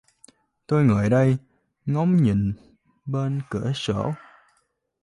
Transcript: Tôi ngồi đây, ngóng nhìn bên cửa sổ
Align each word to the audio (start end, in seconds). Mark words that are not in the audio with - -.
Tôi 0.67 0.83
ngồi 0.83 1.09
đây, 1.09 1.37
ngóng 1.85 2.23
nhìn 2.23 2.53
bên 3.05 3.41
cửa 3.49 3.71
sổ 3.75 4.13